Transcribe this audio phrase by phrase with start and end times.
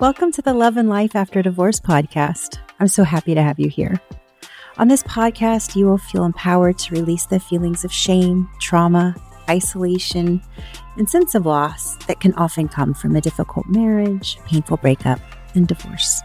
[0.00, 2.56] Welcome to the Love and Life After Divorce podcast.
[2.80, 4.00] I'm so happy to have you here.
[4.78, 9.14] On this podcast, you will feel empowered to release the feelings of shame, trauma,
[9.50, 10.40] isolation,
[10.96, 15.20] and sense of loss that can often come from a difficult marriage, painful breakup,
[15.54, 16.22] and divorce.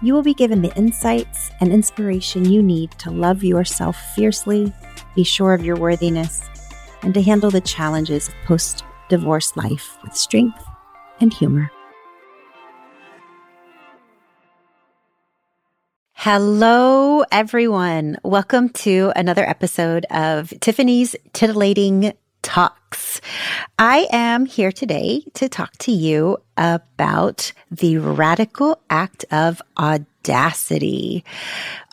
[0.00, 4.72] You will be given the insights and inspiration you need to love yourself fiercely,
[5.16, 6.48] be sure of your worthiness,
[7.02, 10.64] and to handle the challenges of post divorce life with strength
[11.18, 11.68] and humor.
[16.28, 18.16] Hello, everyone.
[18.24, 23.20] Welcome to another episode of Tiffany's Titillating Talks.
[23.78, 31.24] I am here today to talk to you about the radical act of audacity.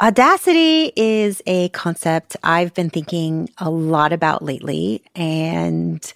[0.02, 6.12] Audacity is a concept I've been thinking a lot about lately, and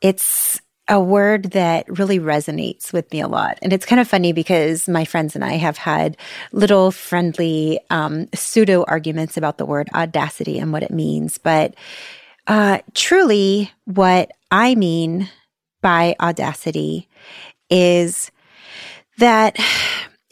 [0.00, 3.58] it's a word that really resonates with me a lot.
[3.60, 6.16] And it's kind of funny because my friends and I have had
[6.52, 11.38] little friendly um, pseudo arguments about the word audacity and what it means.
[11.38, 11.74] But
[12.46, 15.28] uh, truly, what I mean
[15.82, 17.08] by audacity
[17.68, 18.30] is
[19.18, 19.58] that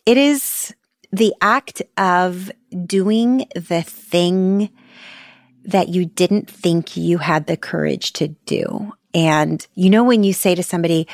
[0.06, 0.72] it is
[1.12, 2.52] the act of
[2.86, 4.70] doing the thing
[5.64, 8.92] that you didn't think you had the courage to do.
[9.14, 11.06] And you know, when you say to somebody,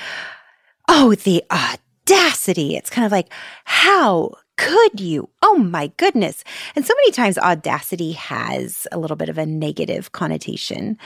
[0.88, 3.32] Oh, the audacity, it's kind of like,
[3.64, 5.28] How could you?
[5.42, 6.44] Oh my goodness.
[6.76, 10.98] And so many times audacity has a little bit of a negative connotation.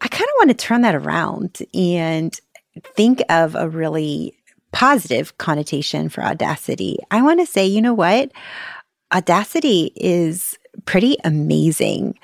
[0.00, 2.38] I kind of want to turn that around and
[2.96, 4.34] think of a really
[4.72, 6.98] positive connotation for audacity.
[7.10, 8.32] I want to say, you know what?
[9.14, 12.18] Audacity is pretty amazing.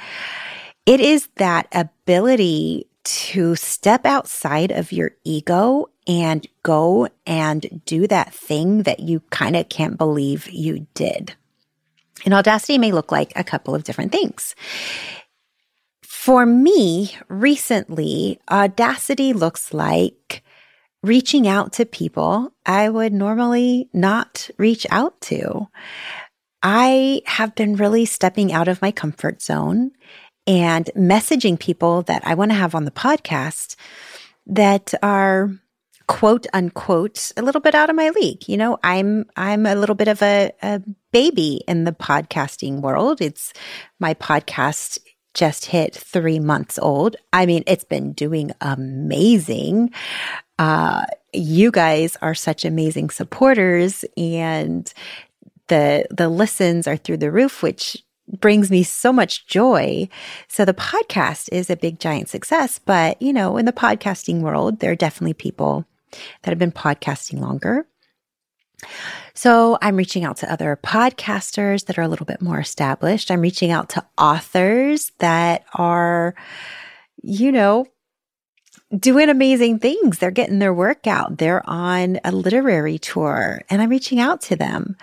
[0.84, 8.34] It is that ability to step outside of your ego and go and do that
[8.34, 11.34] thing that you kind of can't believe you did.
[12.24, 14.54] And audacity may look like a couple of different things.
[16.02, 20.42] For me, recently, audacity looks like
[21.02, 25.68] reaching out to people I would normally not reach out to.
[26.62, 29.92] I have been really stepping out of my comfort zone
[30.46, 33.76] and messaging people that I want to have on the podcast
[34.46, 35.50] that are
[36.08, 38.48] quote unquote a little bit out of my league.
[38.48, 40.80] You know, I'm I'm a little bit of a, a
[41.12, 43.20] baby in the podcasting world.
[43.20, 43.52] It's
[43.98, 44.98] my podcast
[45.34, 47.16] just hit three months old.
[47.32, 49.90] I mean, it's been doing amazing.
[50.58, 54.92] Uh, you guys are such amazing supporters and
[55.68, 58.02] the the listens are through the roof, which
[58.40, 60.08] brings me so much joy.
[60.48, 64.80] So the podcast is a big giant success, but you know, in the podcasting world,
[64.80, 65.86] there are definitely people
[66.42, 67.86] that have been podcasting longer.
[69.34, 73.30] So I'm reaching out to other podcasters that are a little bit more established.
[73.30, 76.34] I'm reaching out to authors that are,
[77.22, 77.86] you know,
[78.96, 80.18] doing amazing things.
[80.18, 81.38] They're getting their work out.
[81.38, 84.96] They're on a literary tour and I'm reaching out to them.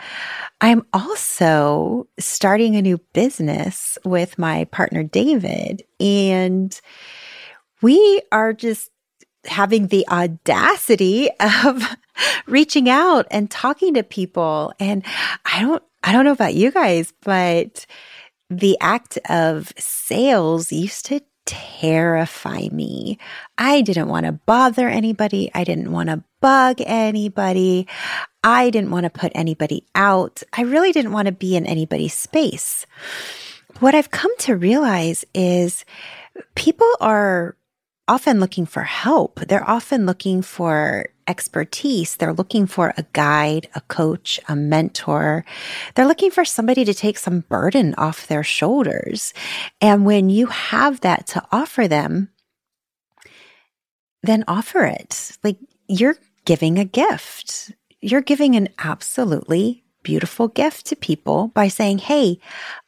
[0.61, 6.79] I'm also starting a new business with my partner, David, and
[7.81, 8.89] we are just
[9.45, 11.29] having the audacity
[11.65, 11.83] of
[12.47, 14.73] reaching out and talking to people.
[14.79, 15.03] And
[15.45, 17.85] I don't, I don't know about you guys, but
[18.49, 21.21] the act of sales used to
[21.53, 23.17] terrify me.
[23.57, 25.51] I didn't want to bother anybody.
[25.53, 27.87] I didn't want to bug anybody.
[28.43, 30.43] I didn't want to put anybody out.
[30.51, 32.85] I really didn't want to be in anybody's space.
[33.79, 35.85] What I've come to realize is
[36.55, 37.55] people are
[38.07, 39.39] often looking for help.
[39.39, 42.15] They're often looking for expertise.
[42.15, 45.45] They're looking for a guide, a coach, a mentor.
[45.95, 49.33] They're looking for somebody to take some burden off their shoulders.
[49.81, 52.29] And when you have that to offer them,
[54.21, 55.37] then offer it.
[55.43, 57.71] Like you're giving a gift.
[58.01, 62.39] You're giving an absolutely beautiful gift to people by saying, Hey,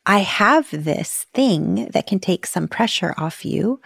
[0.06, 3.82] I have this thing that can take some pressure off you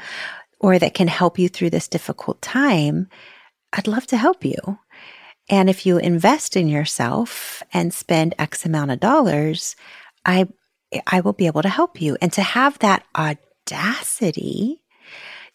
[0.60, 3.07] or that can help you through this difficult time,
[3.74, 4.80] I'd love to help you.
[5.50, 9.75] And if you invest in yourself and spend X amount of dollars,
[10.25, 10.48] I,
[11.07, 12.18] I will be able to help you.
[12.21, 14.83] And to have that audacity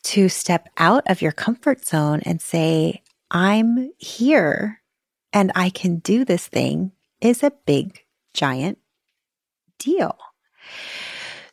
[0.05, 4.81] to step out of your comfort zone and say, I'm here
[5.33, 8.79] and I can do this thing is a big, giant
[9.79, 10.17] deal.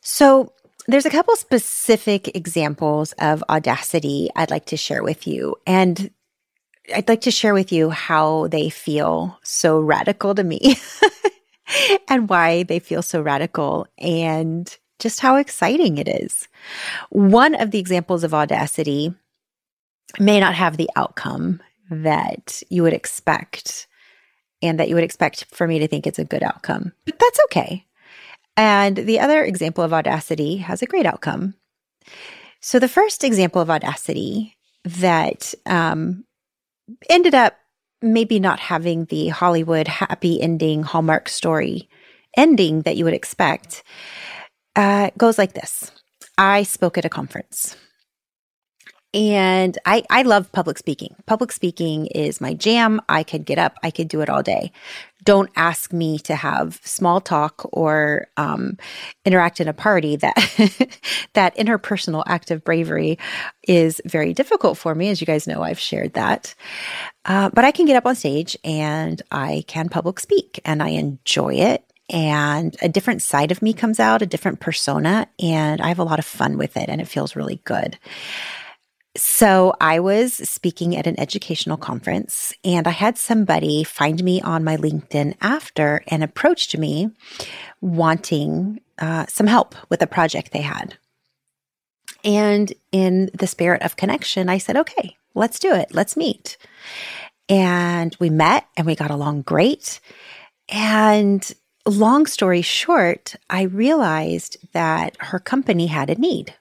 [0.00, 0.52] So
[0.86, 5.56] there's a couple specific examples of audacity I'd like to share with you.
[5.66, 6.10] And
[6.94, 10.76] I'd like to share with you how they feel so radical to me
[12.08, 16.48] and why they feel so radical and just how exciting it is.
[17.10, 19.14] One of the examples of audacity
[20.18, 23.86] may not have the outcome that you would expect
[24.60, 27.40] and that you would expect for me to think it's a good outcome, but that's
[27.46, 27.86] okay.
[28.56, 31.54] And the other example of audacity has a great outcome.
[32.60, 36.24] So, the first example of audacity that um,
[37.08, 37.54] ended up
[38.00, 41.88] maybe not having the Hollywood happy ending Hallmark story
[42.36, 43.82] ending that you would expect
[44.74, 45.90] uh, goes like this
[46.38, 47.76] I spoke at a conference.
[49.14, 51.14] And I, I love public speaking.
[51.26, 53.00] Public speaking is my jam.
[53.08, 54.72] I could get up, I could do it all day.
[55.22, 58.78] Don't ask me to have small talk or um,
[59.24, 60.16] interact in a party.
[60.16, 60.34] That
[61.34, 63.18] that interpersonal act of bravery
[63.68, 65.62] is very difficult for me, as you guys know.
[65.62, 66.54] I've shared that,
[67.24, 70.88] uh, but I can get up on stage and I can public speak, and I
[70.88, 75.88] enjoy it and a different side of me comes out, a different persona, and I
[75.88, 77.96] have a lot of fun with it and it feels really good.
[79.14, 84.64] So I was speaking at an educational conference and I had somebody find me on
[84.64, 87.10] my LinkedIn after and approached me
[87.82, 90.96] wanting uh, some help with a project they had.
[92.24, 95.92] And in the spirit of connection, I said, okay, let's do it.
[95.92, 96.56] Let's meet.
[97.50, 100.00] And we met and we got along great.
[100.70, 101.52] And
[101.84, 106.54] long story short, I realized that her company had a need.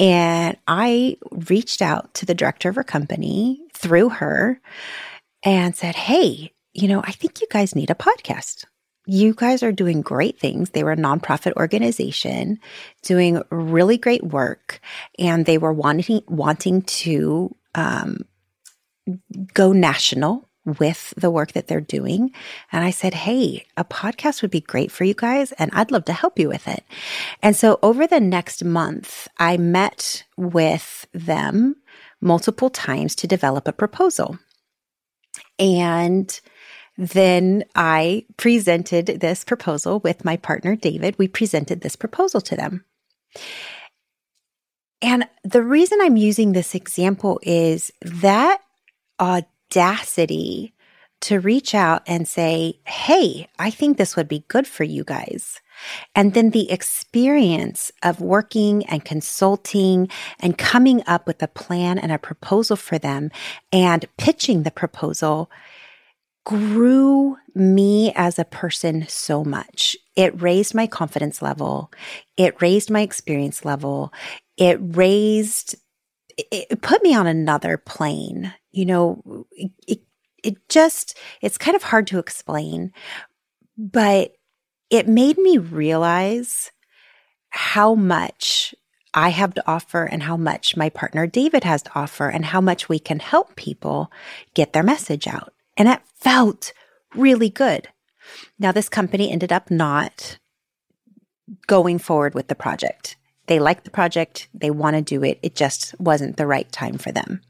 [0.00, 4.60] And I reached out to the director of her company through her
[5.44, 8.64] and said, Hey, you know, I think you guys need a podcast.
[9.06, 10.70] You guys are doing great things.
[10.70, 12.58] They were a nonprofit organization
[13.02, 14.80] doing really great work,
[15.18, 18.24] and they were wanting wanting to um,
[19.52, 22.32] go national with the work that they're doing.
[22.72, 26.04] And I said, Hey, a podcast would be great for you guys, and I'd love
[26.06, 26.84] to help you with it.
[27.42, 31.76] And so over the next month, I met with them
[32.20, 34.38] multiple times to develop a proposal.
[35.58, 36.40] And
[36.96, 41.16] then I presented this proposal with my partner, David.
[41.18, 42.84] We presented this proposal to them.
[45.02, 48.62] And the reason I'm using this example is that
[49.74, 50.72] audacity
[51.20, 55.60] to reach out and say, Hey, I think this would be good for you guys.
[56.14, 62.12] And then the experience of working and consulting and coming up with a plan and
[62.12, 63.30] a proposal for them
[63.72, 65.50] and pitching the proposal
[66.44, 69.96] grew me as a person so much.
[70.14, 71.90] It raised my confidence level.
[72.36, 74.12] It raised my experience level.
[74.56, 75.74] It raised,
[76.36, 80.00] it put me on another plane you know, it,
[80.42, 82.92] it just, it's kind of hard to explain,
[83.78, 84.32] but
[84.90, 86.72] it made me realize
[87.50, 88.74] how much
[89.14, 92.60] I have to offer and how much my partner David has to offer and how
[92.60, 94.10] much we can help people
[94.54, 95.54] get their message out.
[95.76, 96.72] And it felt
[97.14, 97.88] really good.
[98.58, 100.38] Now, this company ended up not
[101.68, 103.16] going forward with the project.
[103.46, 105.38] They like the project, they want to do it.
[105.42, 107.40] It just wasn't the right time for them.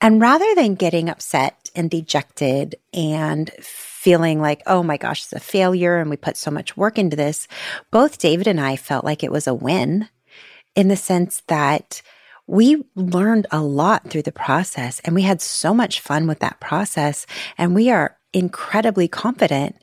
[0.00, 5.40] And rather than getting upset and dejected and feeling like, oh my gosh, it's a
[5.40, 7.48] failure and we put so much work into this,
[7.90, 10.08] both David and I felt like it was a win
[10.74, 12.02] in the sense that
[12.46, 16.60] we learned a lot through the process and we had so much fun with that
[16.60, 17.26] process.
[17.56, 19.76] And we are incredibly confident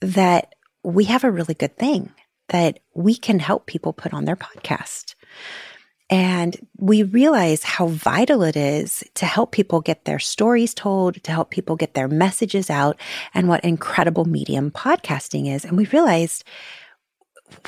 [0.00, 2.12] that we have a really good thing
[2.48, 5.14] that we can help people put on their podcast.
[6.08, 11.32] And we realize how vital it is to help people get their stories told, to
[11.32, 13.00] help people get their messages out,
[13.34, 15.64] and what incredible medium podcasting is.
[15.64, 16.44] And we realized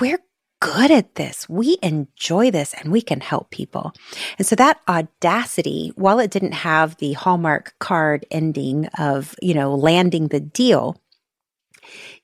[0.01, 0.21] we're
[0.61, 1.49] good at this.
[1.49, 3.93] We enjoy this and we can help people.
[4.39, 9.75] And so that audacity, while it didn't have the Hallmark card ending of, you know,
[9.75, 11.01] landing the deal,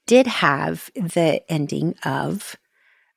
[0.06, 2.56] did have the ending of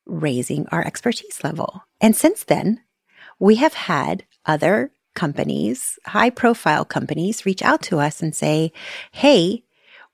[0.06, 1.84] raising our expertise level.
[2.00, 2.80] And since then,
[3.38, 8.72] we have had other companies, high profile companies, reach out to us and say,
[9.12, 9.64] Hey,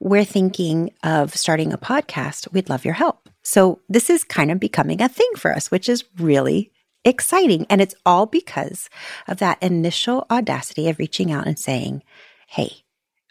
[0.00, 2.52] we're thinking of starting a podcast.
[2.52, 3.28] We'd love your help.
[3.42, 6.72] So this is kind of becoming a thing for us, which is really
[7.04, 7.66] exciting.
[7.68, 8.88] And it's all because
[9.28, 12.02] of that initial audacity of reaching out and saying,
[12.48, 12.84] Hey,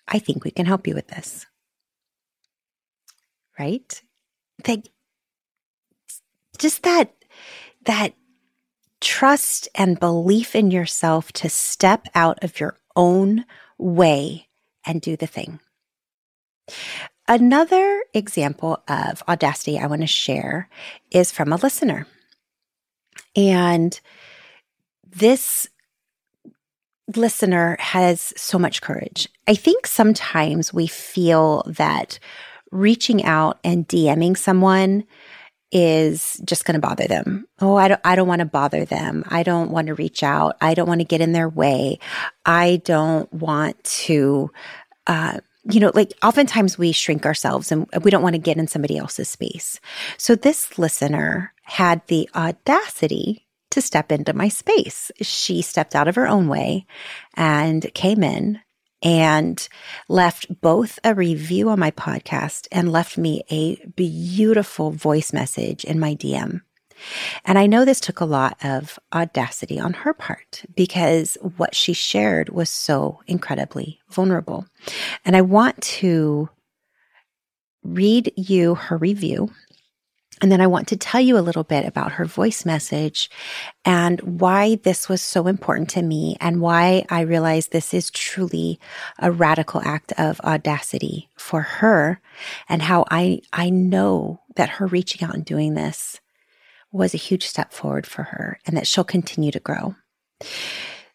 [0.08, 1.46] I think we can help you with this.
[3.60, 4.02] Right?
[4.64, 4.84] They,
[6.58, 7.14] just that,
[7.86, 8.14] that
[9.02, 13.46] trust and belief in yourself to step out of your own
[13.78, 14.48] way
[14.86, 15.60] and do the thing.
[17.28, 20.70] Another example of audacity I want to share
[21.12, 22.06] is from a listener.
[23.36, 24.00] And
[25.06, 25.68] this
[27.16, 29.28] listener has so much courage.
[29.48, 32.20] I think sometimes we feel that
[32.74, 35.06] reaching out and DMing someone
[35.72, 37.48] is just going to bother them.
[37.60, 39.24] Oh, I don't, I don't want to bother them.
[39.28, 40.56] I don't want to reach out.
[40.62, 42.00] I don't want to get in their way.
[42.46, 44.52] I don't want to,
[45.08, 48.68] uh, you know, like oftentimes we shrink ourselves and we don't want to get in
[48.68, 49.80] somebody else's space.
[50.18, 55.10] So this listener had the audacity to step into my space.
[55.22, 56.86] She stepped out of her own way
[57.36, 58.60] and came in
[59.04, 59.68] and
[60.08, 66.00] left both a review on my podcast and left me a beautiful voice message in
[66.00, 66.62] my DM.
[67.44, 71.92] And I know this took a lot of audacity on her part because what she
[71.94, 74.66] shared was so incredibly vulnerable.
[75.26, 76.50] And I want to
[77.84, 79.52] read you her review.
[80.44, 83.30] And then I want to tell you a little bit about her voice message
[83.86, 88.78] and why this was so important to me and why I realized this is truly
[89.20, 92.20] a radical act of audacity for her
[92.68, 96.20] and how I, I know that her reaching out and doing this
[96.92, 99.96] was a huge step forward for her and that she'll continue to grow.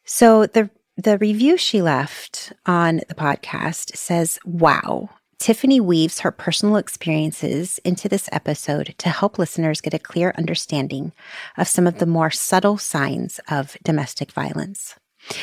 [0.06, 6.76] So the the review she left on the podcast says, "Wow, Tiffany weaves her personal
[6.76, 11.12] experiences into this episode to help listeners get a clear understanding
[11.56, 14.94] of some of the more subtle signs of domestic violence."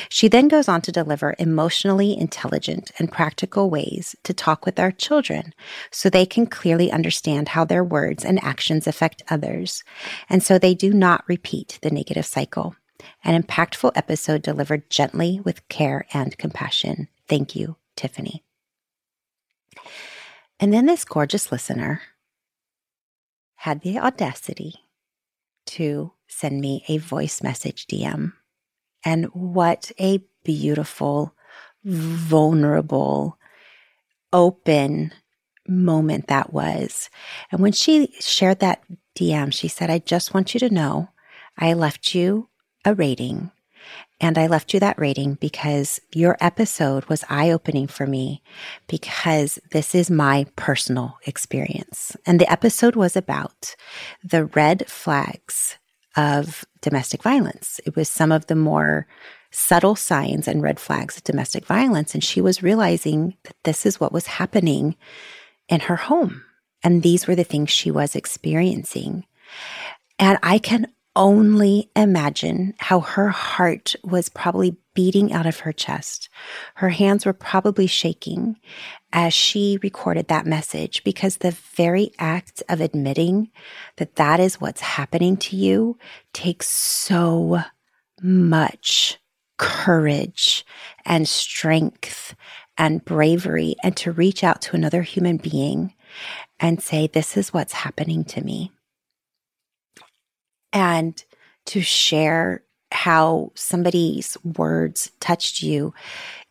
[0.10, 4.92] She then goes on to deliver emotionally intelligent and practical ways to talk with our
[4.92, 5.54] children
[5.92, 9.84] so they can clearly understand how their words and actions affect others,
[10.30, 12.76] and so they do not repeat the negative cycle.
[13.24, 17.10] An impactful episode delivered gently with care and compassion.
[17.28, 18.45] Thank you, Tiffany.
[20.60, 22.02] And then this gorgeous listener
[23.56, 24.76] had the audacity
[25.66, 28.34] to send me a voice message DM
[29.04, 31.34] and what a beautiful,
[31.84, 33.38] vulnerable,
[34.34, 35.12] open
[35.68, 37.10] moment that was.
[37.52, 38.84] And when she shared that
[39.16, 41.10] DM, she said, I just want you to know
[41.58, 42.50] I left you
[42.84, 43.52] a rating.
[44.22, 48.42] And I left you that rating because your episode was eye opening for me
[48.88, 52.16] because this is my personal experience.
[52.26, 53.76] And the episode was about
[54.24, 55.78] the red flags
[56.16, 57.82] of domestic violence.
[57.86, 59.06] It was some of the more
[59.52, 62.14] subtle signs and red flags of domestic violence.
[62.14, 64.96] And she was realizing that this is what was happening
[65.68, 66.44] in her home.
[66.84, 69.26] And these were the things she was experiencing.
[70.20, 76.30] And I can only imagine how her heart was probably beating out of her chest.
[76.76, 78.58] Her hands were probably shaking
[79.14, 83.50] as she recorded that message because the very act of admitting
[83.98, 85.98] that that is what's happening to you
[86.34, 87.62] takes so
[88.22, 89.18] much
[89.58, 90.66] courage
[91.06, 92.36] and strength
[92.78, 95.94] and bravery and to reach out to another human being
[96.60, 98.72] and say, This is what's happening to me
[100.76, 101.24] and
[101.68, 105.94] to share how somebody's words touched you,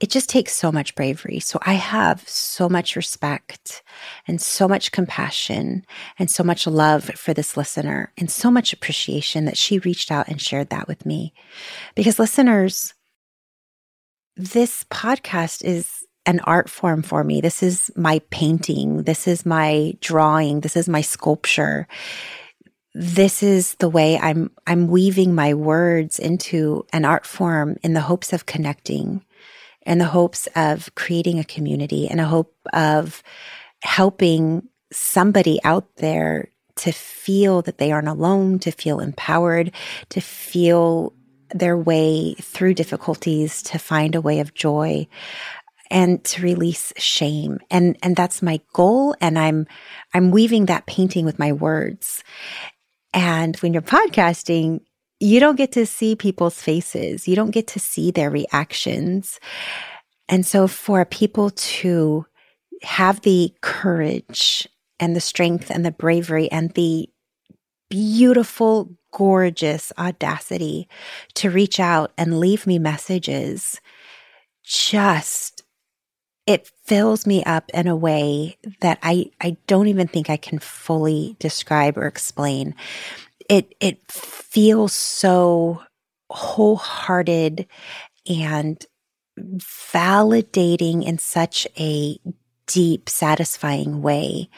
[0.00, 1.38] it just takes so much bravery.
[1.38, 3.82] So I have so much respect
[4.26, 5.84] and so much compassion
[6.18, 10.26] and so much love for this listener and so much appreciation that she reached out
[10.28, 11.32] and shared that with me.
[11.94, 12.94] Because listeners,
[14.36, 17.40] this podcast is an art form for me.
[17.40, 19.04] This is my painting.
[19.04, 20.60] This is my drawing.
[20.60, 21.86] This is my sculpture
[22.94, 28.00] this is the way I'm I'm weaving my words into an art form in the
[28.00, 29.24] hopes of connecting,
[29.82, 33.22] in the hopes of creating a community, and a hope of
[33.82, 39.72] helping somebody out there to feel that they aren't alone, to feel empowered,
[40.10, 41.12] to feel
[41.50, 45.06] their way through difficulties, to find a way of joy
[45.90, 47.60] and to release shame.
[47.70, 49.14] And, and that's my goal.
[49.20, 49.66] And I'm,
[50.12, 52.24] I'm weaving that painting with my words.
[53.14, 54.80] And when you're podcasting,
[55.20, 57.28] you don't get to see people's faces.
[57.28, 59.38] You don't get to see their reactions.
[60.28, 62.26] And so for people to
[62.82, 64.68] have the courage
[64.98, 67.08] and the strength and the bravery and the
[67.88, 70.88] beautiful, gorgeous audacity
[71.34, 73.80] to reach out and leave me messages
[74.64, 75.53] just
[76.46, 80.58] it fills me up in a way that I, I don't even think I can
[80.58, 82.74] fully describe or explain.
[83.48, 85.82] It, it feels so
[86.30, 87.66] wholehearted
[88.28, 88.84] and
[89.38, 92.18] validating in such a
[92.66, 94.48] deep, satisfying way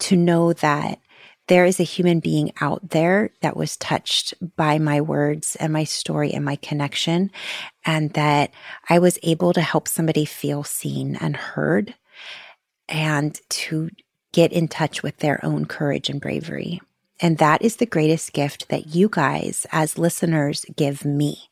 [0.00, 1.00] to know that
[1.48, 5.84] there is a human being out there that was touched by my words and my
[5.84, 7.30] story and my connection,
[7.84, 8.50] and that
[8.88, 11.94] I was able to help somebody feel seen and heard
[12.88, 13.90] and to
[14.32, 16.80] get in touch with their own courage and bravery.
[17.20, 21.48] And that is the greatest gift that you guys, as listeners, give me.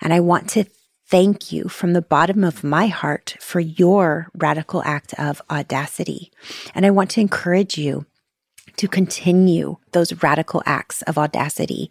[0.00, 0.64] And I want to
[1.06, 6.32] thank you from the bottom of my heart for your radical act of audacity.
[6.74, 8.06] And I want to encourage you
[8.76, 11.90] to continue those radical acts of audacity.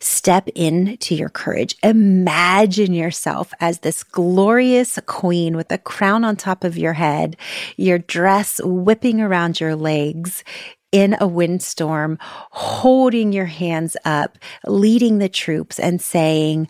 [0.00, 1.76] Step into your courage.
[1.82, 7.36] Imagine yourself as this glorious queen with a crown on top of your head,
[7.76, 10.44] your dress whipping around your legs
[10.92, 16.68] in a windstorm, holding your hands up, leading the troops and saying,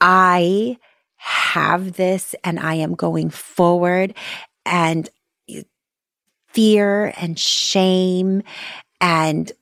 [0.00, 0.78] I
[1.16, 4.14] have this and I am going forward
[4.66, 5.08] and
[6.52, 8.42] fear and shame
[9.00, 9.52] and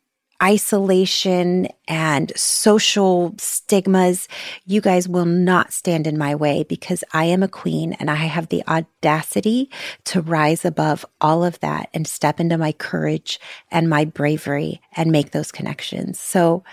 [0.42, 4.26] isolation and social stigmas,
[4.64, 8.14] you guys will not stand in my way because I am a queen and I
[8.14, 9.70] have the audacity
[10.04, 13.38] to rise above all of that and step into my courage
[13.70, 16.18] and my bravery and make those connections.
[16.18, 16.64] So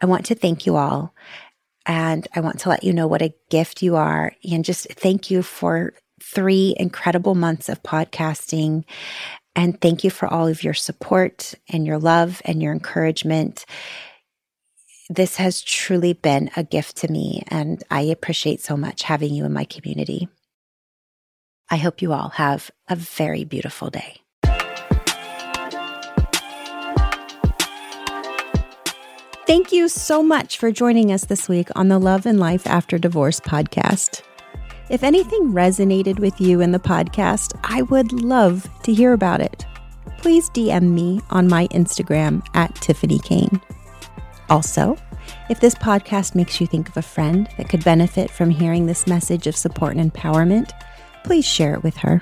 [0.00, 1.12] I want to thank you all.
[1.84, 5.30] And I want to let you know what a gift you are and just thank
[5.30, 8.84] you for three incredible months of podcasting
[9.56, 13.64] and thank you for all of your support and your love and your encouragement.
[15.08, 19.44] This has truly been a gift to me, and I appreciate so much having you
[19.44, 20.28] in my community.
[21.70, 24.18] I hope you all have a very beautiful day.
[29.46, 32.98] Thank you so much for joining us this week on the Love and Life After
[32.98, 34.22] Divorce podcast.
[34.88, 39.66] If anything resonated with you in the podcast, I would love to hear about it.
[40.18, 43.60] Please DM me on my Instagram at Tiffany Kane.
[44.48, 44.96] Also,
[45.50, 49.08] if this podcast makes you think of a friend that could benefit from hearing this
[49.08, 50.70] message of support and empowerment,
[51.24, 52.20] please share it with her.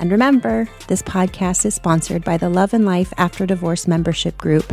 [0.00, 4.72] And remember, this podcast is sponsored by the Love and Life After Divorce membership group.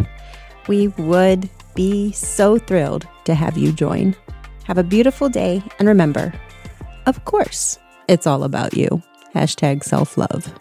[0.68, 4.16] We would be so thrilled to have you join.
[4.64, 6.34] Have a beautiful day, and remember,
[7.06, 9.02] of course, it's all about you.
[9.34, 10.52] Hashtag self love.